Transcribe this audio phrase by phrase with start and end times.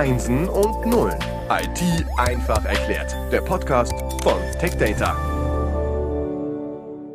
[0.00, 1.18] Einsen und Nullen.
[1.50, 3.14] IT einfach erklärt.
[3.30, 3.92] Der Podcast
[4.22, 5.14] von TechData.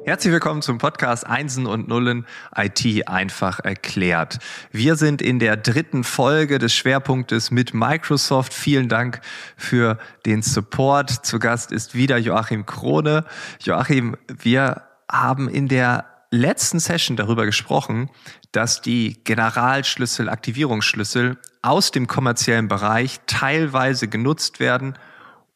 [0.05, 4.38] Herzlich willkommen zum Podcast Einsen und Nullen IT einfach erklärt.
[4.71, 8.54] Wir sind in der dritten Folge des Schwerpunktes mit Microsoft.
[8.54, 9.20] Vielen Dank
[9.57, 9.97] für
[10.27, 11.09] den Support.
[11.09, 13.25] Zu Gast ist wieder Joachim Krone.
[13.61, 18.10] Joachim, wir haben in der letzten Session darüber gesprochen,
[18.52, 24.98] dass die Generalschlüssel, Aktivierungsschlüssel aus dem kommerziellen Bereich teilweise genutzt werden,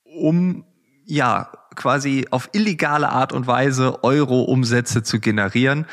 [0.03, 0.65] um
[1.05, 5.85] ja quasi auf illegale Art und Weise Euro-Umsätze zu generieren.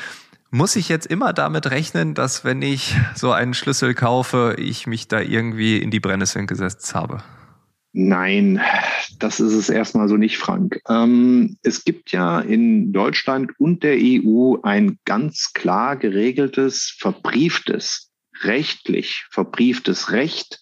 [0.49, 5.07] Muss ich jetzt immer damit rechnen, dass wenn ich so einen Schlüssel kaufe, ich mich
[5.07, 7.21] da irgendwie in die Brennnesseln gesetzt habe?
[7.99, 8.61] Nein,
[9.17, 10.79] das ist es erstmal so nicht, Frank.
[10.87, 18.11] Ähm, es gibt ja in Deutschland und der EU ein ganz klar geregeltes, verbrieftes,
[18.43, 20.59] rechtlich verbrieftes Recht,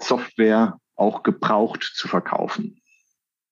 [0.00, 2.80] Software auch gebraucht zu verkaufen.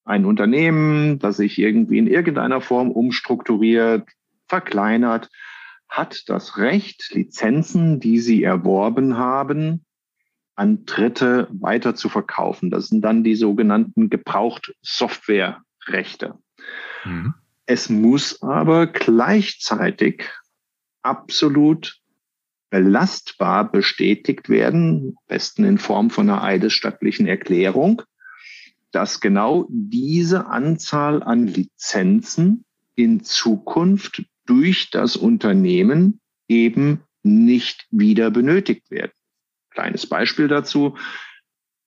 [0.07, 4.09] Ein Unternehmen, das sich irgendwie in irgendeiner Form umstrukturiert,
[4.49, 5.29] verkleinert,
[5.91, 9.85] hat das Recht, Lizenzen, die sie erworben haben,
[10.61, 12.71] an Dritte weiter zu verkaufen.
[12.71, 16.35] Das sind dann die sogenannten Gebraucht-Software-Rechte.
[17.07, 17.33] Mhm.
[17.65, 20.29] Es muss aber gleichzeitig
[21.01, 21.99] absolut
[22.69, 28.03] belastbar bestätigt werden, am besten in Form von einer eidesstattlichen Erklärung,
[28.93, 38.91] dass genau diese Anzahl an Lizenzen in Zukunft durch das Unternehmen eben nicht wieder benötigt
[38.91, 39.13] werden.
[39.81, 40.99] Kleines Beispiel dazu.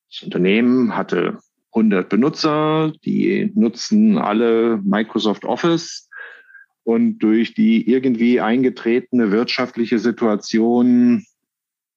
[0.10, 1.38] Das Unternehmen hatte
[1.74, 6.10] 100 Benutzer, die nutzen alle Microsoft Office
[6.82, 11.24] und durch die irgendwie eingetretene wirtschaftliche Situation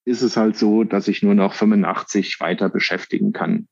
[0.05, 3.67] ist es halt so, dass ich nur noch 85 weiter beschäftigen kann.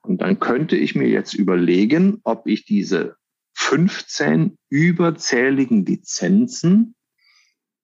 [0.00, 3.14] Und dann könnte ich mir jetzt überlegen, ob ich diese
[3.54, 6.96] 15 überzähligen Lizenzen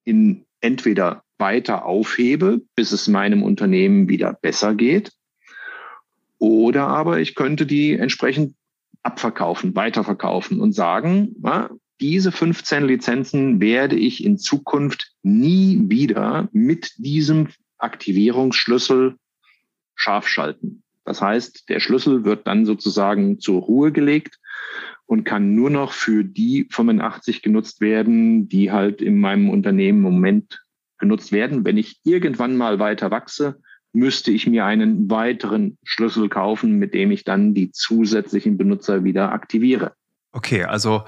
[0.02, 5.10] in entweder weiter aufhebe, bis es meinem Unternehmen wieder besser geht.
[6.38, 8.54] Oder aber ich könnte die entsprechend
[9.02, 11.70] abverkaufen, weiterverkaufen und sagen, na,
[12.00, 17.48] diese 15 Lizenzen werde ich in Zukunft nie wieder mit diesem
[17.78, 19.16] Aktivierungsschlüssel
[19.96, 20.84] scharf schalten.
[21.04, 24.38] Das heißt, der Schlüssel wird dann sozusagen zur Ruhe gelegt
[25.06, 30.12] und kann nur noch für die 85 genutzt werden, die halt in meinem Unternehmen im
[30.12, 30.61] Moment
[31.02, 31.64] genutzt werden.
[31.64, 33.60] Wenn ich irgendwann mal weiter wachse,
[33.92, 39.32] müsste ich mir einen weiteren Schlüssel kaufen, mit dem ich dann die zusätzlichen Benutzer wieder
[39.32, 39.92] aktiviere.
[40.30, 41.02] Okay, also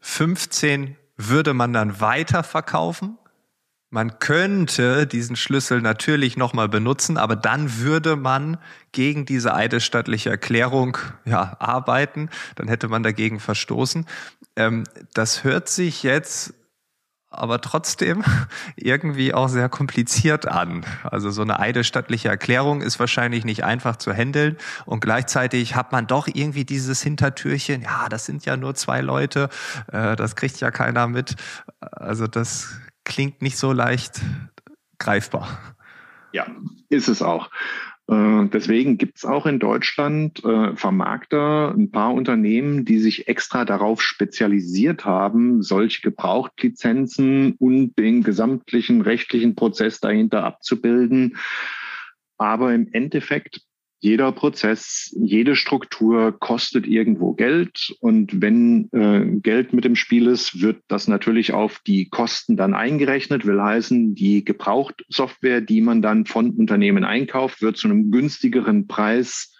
[0.00, 3.18] 15 würde man dann weiter verkaufen.
[3.90, 8.56] Man könnte diesen Schlüssel natürlich nochmal benutzen, aber dann würde man
[8.90, 12.30] gegen diese eidesstattliche Erklärung ja, arbeiten.
[12.56, 14.06] Dann hätte man dagegen verstoßen.
[14.56, 16.54] Ähm, das hört sich jetzt
[17.36, 18.24] aber trotzdem
[18.76, 20.84] irgendwie auch sehr kompliziert an.
[21.04, 26.06] Also so eine eidesstattliche Erklärung ist wahrscheinlich nicht einfach zu handeln und gleichzeitig hat man
[26.06, 29.48] doch irgendwie dieses Hintertürchen, ja, das sind ja nur zwei Leute,
[29.92, 31.36] äh, das kriegt ja keiner mit.
[31.80, 34.20] Also das klingt nicht so leicht
[34.98, 35.48] greifbar.
[36.32, 36.46] Ja,
[36.88, 37.50] ist es auch.
[38.08, 43.64] Äh, deswegen gibt es auch in Deutschland äh, Vermarkter, ein paar Unternehmen, die sich extra
[43.64, 51.36] darauf spezialisiert haben, solche Gebrauchtlizenzen und den gesamtlichen rechtlichen Prozess dahinter abzubilden.
[52.38, 53.65] Aber im Endeffekt
[53.98, 57.94] jeder Prozess, jede Struktur kostet irgendwo Geld.
[58.00, 62.74] Und wenn äh, Geld mit im Spiel ist, wird das natürlich auf die Kosten dann
[62.74, 63.46] eingerechnet.
[63.46, 69.54] Will heißen, die Gebrauchtsoftware, die man dann von Unternehmen einkauft, wird zu einem günstigeren Preis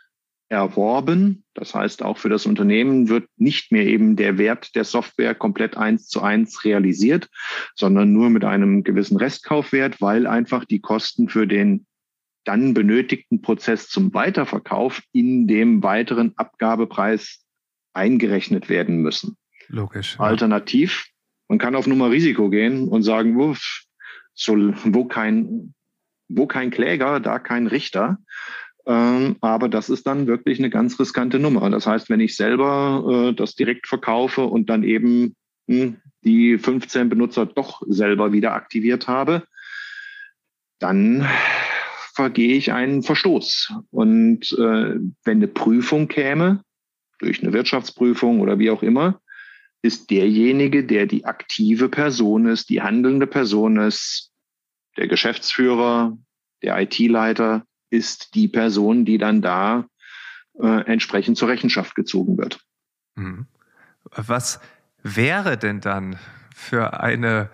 [0.48, 1.44] erworben.
[1.54, 5.76] Das heißt, auch für das Unternehmen wird nicht mehr eben der Wert der Software komplett
[5.76, 7.28] eins zu eins realisiert,
[7.74, 11.86] sondern nur mit einem gewissen Restkaufwert, weil einfach die Kosten für den
[12.46, 17.44] dann benötigten Prozess zum Weiterverkauf in dem weiteren Abgabepreis
[17.92, 19.36] eingerechnet werden müssen.
[19.68, 20.18] Logisch.
[20.18, 21.06] Alternativ,
[21.48, 23.82] man kann auf Nummer Risiko gehen und sagen, uff,
[24.32, 25.74] so, wo kein,
[26.28, 28.18] wo kein Kläger, da kein Richter.
[28.86, 31.68] Ähm, aber das ist dann wirklich eine ganz riskante Nummer.
[31.70, 35.34] Das heißt, wenn ich selber äh, das direkt verkaufe und dann eben
[35.66, 39.42] mh, hm, die 15 Benutzer doch selber wieder aktiviert habe,
[40.78, 41.26] dann
[42.16, 43.74] vergehe ich einen Verstoß.
[43.90, 46.62] Und äh, wenn eine Prüfung käme,
[47.18, 49.20] durch eine Wirtschaftsprüfung oder wie auch immer,
[49.82, 54.32] ist derjenige, der die aktive Person ist, die handelnde Person ist,
[54.96, 56.16] der Geschäftsführer,
[56.62, 59.86] der IT-Leiter, ist die Person, die dann da
[60.58, 62.58] äh, entsprechend zur Rechenschaft gezogen wird.
[63.14, 63.46] Mhm.
[64.10, 64.58] Was
[65.02, 66.18] wäre denn dann
[66.54, 67.50] für eine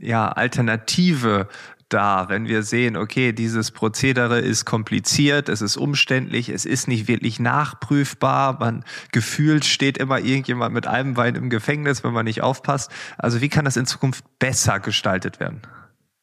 [0.00, 1.48] ja, Alternative
[1.88, 7.08] da, wenn wir sehen, okay, dieses Prozedere ist kompliziert, es ist umständlich, es ist nicht
[7.08, 12.42] wirklich nachprüfbar, man gefühlt steht immer irgendjemand mit einem Bein im Gefängnis, wenn man nicht
[12.42, 12.90] aufpasst.
[13.18, 15.62] Also wie kann das in Zukunft besser gestaltet werden?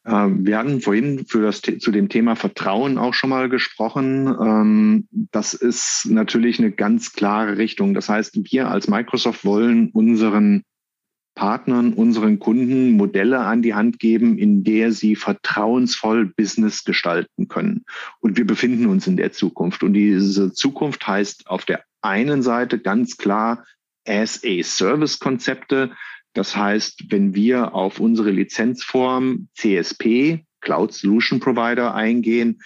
[0.06, 4.26] Ähm, wir hatten vorhin für das, zu dem Thema Vertrauen auch schon mal gesprochen.
[4.26, 7.94] Ähm, das ist natürlich eine ganz klare Richtung.
[7.94, 10.62] Das heißt, wir als Microsoft wollen unseren
[11.34, 17.84] Partnern, unseren Kunden Modelle an die Hand geben, in der sie vertrauensvoll Business gestalten können.
[18.20, 19.82] Und wir befinden uns in der Zukunft.
[19.82, 23.64] Und diese Zukunft heißt auf der einen Seite ganz klar
[24.06, 25.92] as a Service Konzepte.
[26.34, 32.60] Das heißt, wenn wir auf unsere Lizenzform CSP, Cloud Solution Provider eingehen,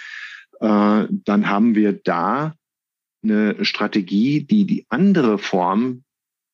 [0.60, 2.54] äh, dann haben wir da
[3.22, 6.04] eine Strategie, die die andere Form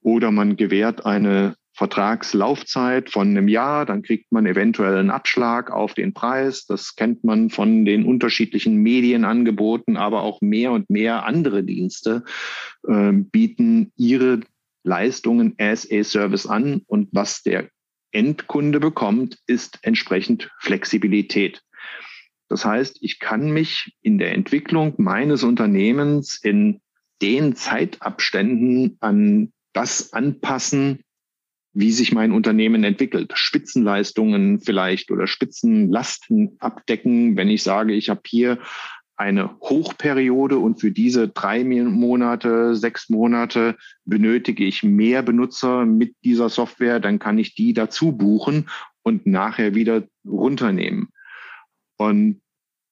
[0.01, 5.93] oder man gewährt eine Vertragslaufzeit von einem Jahr, dann kriegt man eventuell einen Abschlag auf
[5.93, 6.65] den Preis.
[6.65, 12.23] Das kennt man von den unterschiedlichen Medienangeboten, aber auch mehr und mehr andere Dienste
[12.87, 14.41] äh, bieten ihre
[14.83, 17.69] Leistungen as a Service an und was der
[18.11, 21.61] Endkunde bekommt, ist entsprechend Flexibilität.
[22.47, 26.81] Das heißt, ich kann mich in der Entwicklung meines Unternehmens in
[27.21, 31.03] den Zeitabständen an das anpassen,
[31.73, 33.31] wie sich mein Unternehmen entwickelt.
[33.35, 37.37] Spitzenleistungen vielleicht oder Spitzenlasten abdecken.
[37.37, 38.57] Wenn ich sage, ich habe hier
[39.19, 46.47] eine Hochperiode und für diese drei Monate, sechs Monate benötige ich mehr Benutzer mit dieser
[46.47, 48.69] Software, dann kann ich die dazu buchen
[49.03, 51.09] und nachher wieder runternehmen.
[51.97, 52.41] Und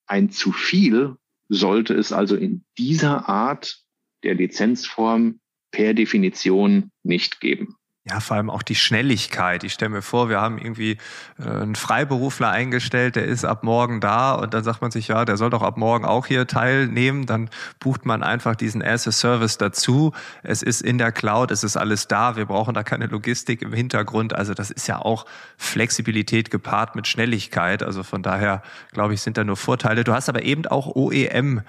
[0.06, 1.16] ein zu viel
[1.48, 3.80] sollte es also in dieser Art
[4.24, 5.40] der Lizenzform
[5.72, 7.78] per Definition nicht geben.
[8.10, 9.66] Ja, vor allem auch die Schnelligkeit.
[9.66, 10.98] Ich stelle mir vor, wir haben irgendwie
[11.40, 15.26] äh, einen Freiberufler eingestellt, der ist ab morgen da und dann sagt man sich, ja,
[15.26, 17.26] der soll doch ab morgen auch hier teilnehmen.
[17.26, 17.50] Dann
[17.80, 20.14] bucht man einfach diesen As-a-Service dazu.
[20.42, 22.38] Es ist in der Cloud, es ist alles da.
[22.38, 24.34] Wir brauchen da keine Logistik im Hintergrund.
[24.34, 25.26] Also das ist ja auch
[25.58, 27.84] Flexibilität gepaart mit Schnelligkeit.
[27.84, 28.62] Also von daher,
[28.94, 30.06] glaube ich, sind da nur Vorteile.
[30.06, 31.62] Du hast aber eben auch OEM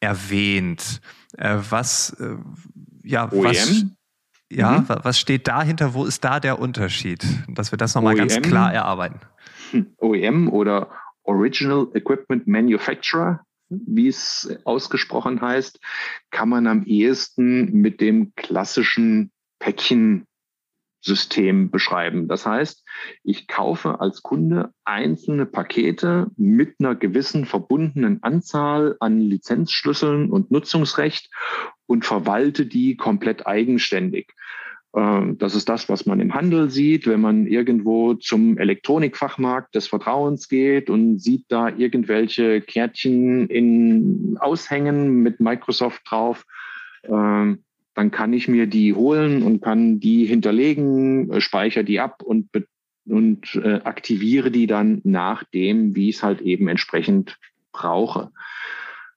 [0.00, 1.00] erwähnt.
[1.36, 2.36] Äh, was, äh,
[3.04, 3.44] ja, OEM?
[3.44, 3.84] was
[4.54, 4.86] ja, mhm.
[5.02, 5.94] was steht dahinter?
[5.94, 7.24] Wo ist da der Unterschied?
[7.48, 9.20] Dass wir das nochmal ganz klar erarbeiten.
[9.98, 10.90] OEM oder
[11.24, 15.80] Original Equipment Manufacturer, wie es ausgesprochen heißt,
[16.30, 20.26] kann man am ehesten mit dem klassischen Päckchen
[21.04, 22.28] System beschreiben.
[22.28, 22.82] Das heißt,
[23.24, 31.30] ich kaufe als Kunde einzelne Pakete mit einer gewissen verbundenen Anzahl an Lizenzschlüsseln und Nutzungsrecht
[31.86, 34.32] und verwalte die komplett eigenständig.
[34.94, 39.88] Ähm, das ist das, was man im Handel sieht, wenn man irgendwo zum Elektronikfachmarkt des
[39.88, 46.44] Vertrauens geht und sieht da irgendwelche Kärtchen in Aushängen mit Microsoft drauf.
[47.04, 52.22] Ähm, dann kann ich mir die holen und kann die hinterlegen, äh, speichere die ab
[52.22, 52.48] und,
[53.06, 57.38] und äh, aktiviere die dann nach dem, wie ich es halt eben entsprechend
[57.72, 58.30] brauche.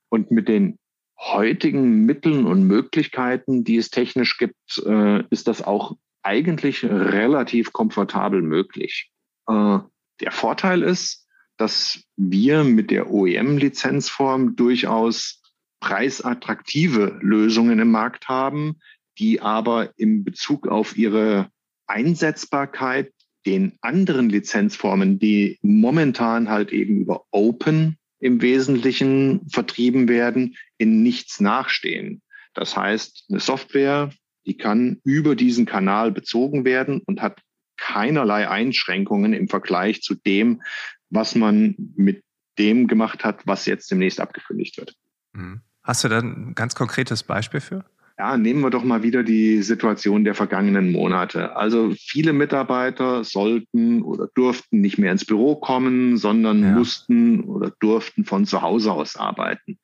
[0.09, 0.79] Und mit den
[1.19, 8.41] heutigen Mitteln und Möglichkeiten, die es technisch gibt, äh, ist das auch eigentlich relativ komfortabel
[8.41, 9.11] möglich.
[9.47, 9.79] Äh,
[10.19, 15.41] der Vorteil ist, dass wir mit der OEM-Lizenzform durchaus
[15.79, 18.79] preisattraktive Lösungen im Markt haben,
[19.17, 21.49] die aber im Bezug auf ihre
[21.87, 23.11] Einsetzbarkeit
[23.45, 31.39] den anderen Lizenzformen, die momentan halt eben über Open im Wesentlichen vertrieben werden, in nichts
[31.39, 32.21] nachstehen.
[32.53, 34.11] Das heißt, eine Software,
[34.45, 37.41] die kann über diesen Kanal bezogen werden und hat
[37.77, 40.61] keinerlei Einschränkungen im Vergleich zu dem,
[41.09, 42.23] was man mit
[42.57, 44.95] dem gemacht hat, was jetzt demnächst abgekündigt wird.
[45.33, 45.61] Mhm.
[45.83, 47.85] Hast du da ein ganz konkretes Beispiel für?
[48.19, 51.55] Ja, nehmen wir doch mal wieder die Situation der vergangenen Monate.
[51.55, 56.71] Also viele Mitarbeiter sollten oder durften nicht mehr ins Büro kommen, sondern ja.
[56.71, 59.77] mussten oder durften von zu Hause aus arbeiten.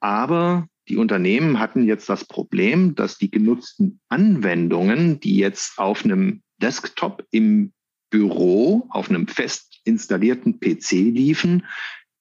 [0.00, 6.42] Aber die Unternehmen hatten jetzt das Problem, dass die genutzten Anwendungen, die jetzt auf einem
[6.60, 7.72] Desktop im
[8.10, 11.66] Büro, auf einem fest installierten PC liefen,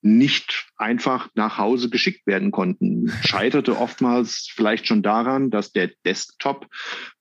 [0.02, 3.12] nicht einfach nach Hause geschickt werden konnten.
[3.24, 6.68] Scheiterte oftmals vielleicht schon daran, dass der Desktop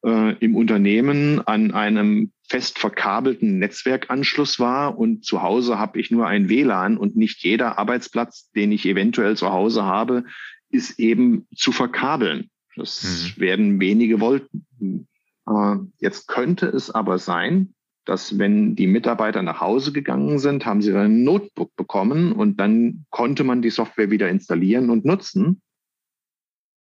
[0.04, 6.26] äh, im Unternehmen an einem fest verkabelten Netzwerkanschluss war und zu Hause habe ich nur
[6.26, 10.24] ein WLAN und nicht jeder Arbeitsplatz, den ich eventuell zu Hause habe,
[10.70, 12.50] ist eben zu verkabeln.
[12.76, 13.40] Das mhm.
[13.40, 15.08] werden wenige wollten.
[15.46, 17.74] Äh, jetzt könnte es aber sein,
[18.08, 23.04] dass wenn die Mitarbeiter nach Hause gegangen sind, haben sie ein Notebook bekommen und dann
[23.10, 25.60] konnte man die Software wieder installieren und nutzen.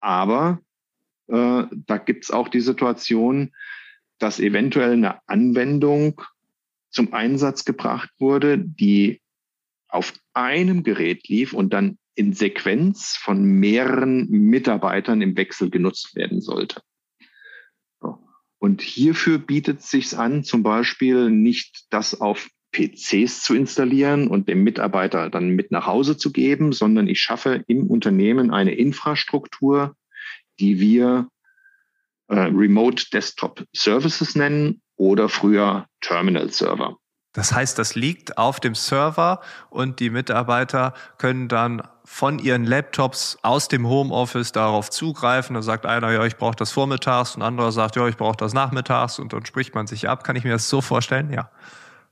[0.01, 0.61] Aber
[1.29, 3.55] äh, da gibt es auch die Situation,
[4.19, 6.21] dass eventuell eine Anwendung
[6.91, 9.23] zum Einsatz gebracht wurde, die
[9.89, 16.43] auf einem Gerät lief und dann in Sequenz von mehreren Mitarbeitern im Wechsel genutzt werden
[16.43, 16.83] sollte.
[18.67, 24.49] Und hierfür bietet es sich an, zum Beispiel nicht das auf PCs zu installieren und
[24.49, 29.95] dem Mitarbeiter dann mit nach Hause zu geben, sondern ich schaffe im Unternehmen eine Infrastruktur,
[30.59, 31.29] die wir
[32.27, 36.97] äh, Remote Desktop Services nennen oder früher Terminal Server.
[37.35, 43.37] Das heißt, das liegt auf dem Server und die Mitarbeiter können dann von ihren Laptops
[43.43, 45.55] aus dem Homeoffice darauf zugreifen.
[45.55, 48.55] Da sagt einer, ja, ich brauche das vormittags und anderer sagt, ja, ich brauche das
[48.55, 50.23] nachmittags und dann spricht man sich ab.
[50.23, 51.33] Kann ich mir das so vorstellen?
[51.33, 51.51] Ja.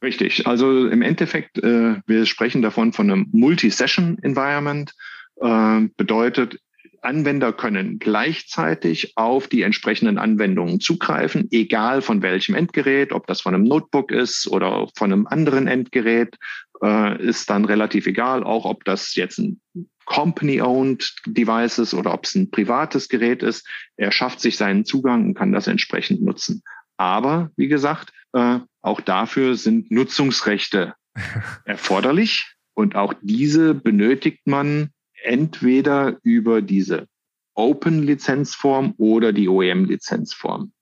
[0.03, 0.47] Richtig.
[0.47, 4.93] Also im Endeffekt, äh, wir sprechen davon von einem Multi-Session-Environment.
[5.41, 6.59] Äh, bedeutet,
[7.05, 13.55] Anwender können gleichzeitig auf die entsprechenden Anwendungen zugreifen, egal von welchem Endgerät, ob das von
[13.55, 16.37] einem Notebook ist oder von einem anderen Endgerät,
[16.85, 19.61] äh, ist dann relativ egal, auch ob das jetzt ein
[20.05, 23.67] Company-owned Device ist oder ob es ein privates Gerät ist.
[23.97, 26.63] Er schafft sich seinen Zugang und kann das entsprechend nutzen.
[26.99, 30.95] Aber wie gesagt, äh, auch dafür sind Nutzungsrechte
[31.65, 34.91] erforderlich und auch diese benötigt man
[35.23, 37.07] entweder über diese
[37.55, 40.73] Open-Lizenzform oder die OEM-Lizenzform.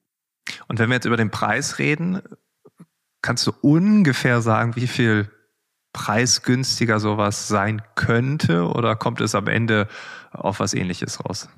[0.67, 2.21] Und wenn wir jetzt über den Preis reden,
[3.21, 5.31] kannst du ungefähr sagen, wie viel
[5.93, 9.89] preisgünstiger sowas sein könnte oder kommt es am Ende
[10.31, 11.49] auf was ähnliches raus?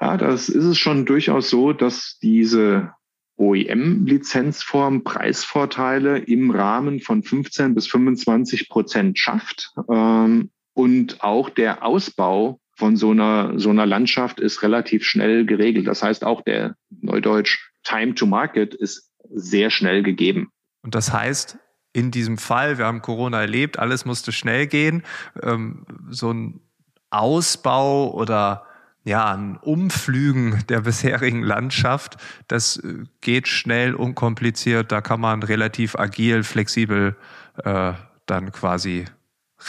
[0.00, 2.92] Ja, das ist es schon durchaus so, dass diese
[3.36, 9.72] OEM-Lizenzform Preisvorteile im Rahmen von 15 bis 25 Prozent schafft.
[9.90, 15.86] Ähm, und auch der Ausbau von so einer, so einer Landschaft ist relativ schnell geregelt.
[15.86, 20.50] Das heißt, auch der Neudeutsch Time to Market ist sehr schnell gegeben.
[20.82, 21.58] Und das heißt,
[21.94, 25.02] in diesem Fall, wir haben Corona erlebt, alles musste schnell gehen,
[25.42, 26.60] ähm, so ein
[27.08, 28.66] Ausbau oder
[29.04, 32.16] ja, ein Umflügen der bisherigen Landschaft,
[32.48, 37.16] das äh, geht schnell, unkompliziert, da kann man relativ agil, flexibel
[37.62, 37.92] äh,
[38.26, 39.04] dann quasi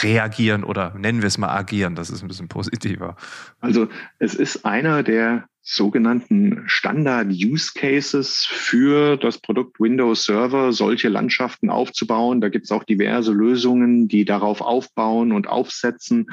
[0.01, 3.15] reagieren oder nennen wir es mal agieren, das ist ein bisschen positiver.
[3.60, 3.88] Also
[4.20, 12.39] es ist einer der sogenannten Standard-Use-Cases für das Produkt Windows Server, solche Landschaften aufzubauen.
[12.39, 16.27] Da gibt es auch diverse Lösungen, die darauf aufbauen und aufsetzen.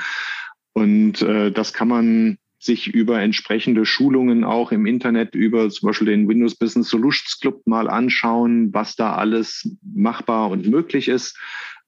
[0.75, 6.07] Und äh, das kann man sich über entsprechende Schulungen auch im Internet über zum Beispiel
[6.07, 11.37] den Windows Business Solutions Club mal anschauen, was da alles machbar und möglich ist.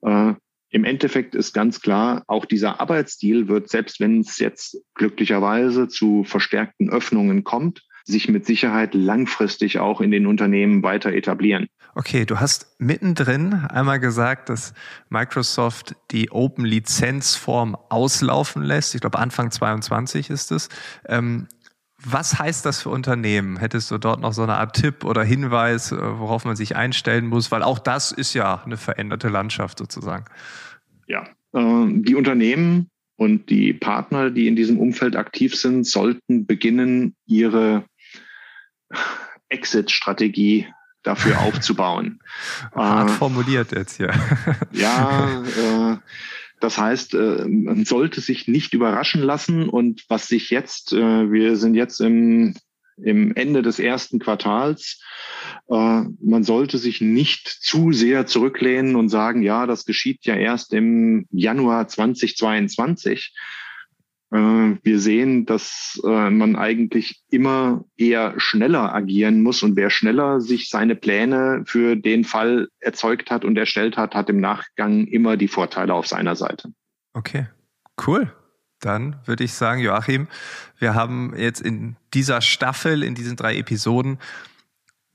[0.00, 0.34] Äh,
[0.74, 6.24] im Endeffekt ist ganz klar, auch dieser Arbeitsstil wird, selbst wenn es jetzt glücklicherweise zu
[6.24, 11.68] verstärkten Öffnungen kommt, sich mit Sicherheit langfristig auch in den Unternehmen weiter etablieren.
[11.94, 14.74] Okay, du hast mittendrin einmal gesagt, dass
[15.10, 18.96] Microsoft die Open Lizenzform auslaufen lässt.
[18.96, 20.70] Ich glaube, Anfang 22 ist es.
[21.06, 21.46] Ähm,
[22.04, 23.56] was heißt das für Unternehmen?
[23.56, 27.26] Hättest du dort noch so eine Art Tipp oder Hinweis, äh, worauf man sich einstellen
[27.26, 27.52] muss?
[27.52, 30.24] Weil auch das ist ja eine veränderte Landschaft sozusagen.
[31.06, 37.14] Ja, äh, die Unternehmen und die Partner, die in diesem Umfeld aktiv sind, sollten beginnen,
[37.26, 37.84] ihre
[39.48, 40.66] Exit-Strategie
[41.02, 42.20] dafür aufzubauen.
[42.74, 44.12] Hart äh, formuliert jetzt hier.
[44.72, 45.96] ja, äh,
[46.60, 51.56] das heißt, äh, man sollte sich nicht überraschen lassen und was sich jetzt, äh, wir
[51.56, 52.54] sind jetzt im,
[52.96, 55.00] im Ende des ersten Quartals,
[55.68, 60.72] äh, man sollte sich nicht zu sehr zurücklehnen und sagen, ja, das geschieht ja erst
[60.72, 63.32] im Januar 2022
[64.34, 70.40] äh, wir sehen, dass äh, man eigentlich immer eher schneller agieren muss und wer schneller
[70.40, 75.36] sich seine Pläne für den Fall erzeugt hat und erstellt hat, hat im Nachgang immer
[75.36, 76.72] die Vorteile auf seiner Seite.
[77.12, 77.46] Okay,
[78.06, 78.32] cool.
[78.84, 80.28] Dann würde ich sagen, Joachim,
[80.78, 84.18] wir haben jetzt in dieser Staffel, in diesen drei Episoden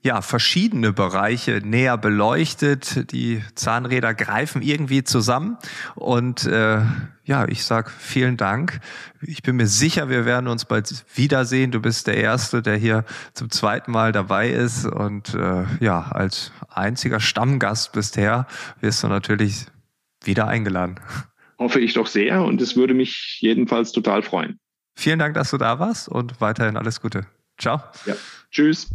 [0.02, 3.12] ja, verschiedene Bereiche näher beleuchtet.
[3.12, 5.58] Die Zahnräder greifen irgendwie zusammen.
[5.94, 6.80] Und äh,
[7.24, 8.80] ja, ich sag vielen Dank.
[9.20, 11.70] Ich bin mir sicher, wir werden uns bald wiedersehen.
[11.70, 14.86] Du bist der Erste, der hier zum zweiten Mal dabei ist.
[14.86, 18.46] Und äh, ja, als einziger Stammgast bisher
[18.80, 19.66] wirst du natürlich
[20.24, 20.98] wieder eingeladen.
[21.60, 24.58] Hoffe ich doch sehr und es würde mich jedenfalls total freuen.
[24.96, 27.26] Vielen Dank, dass du da warst und weiterhin alles Gute.
[27.58, 27.82] Ciao.
[28.06, 28.16] Ja.
[28.50, 28.88] Tschüss.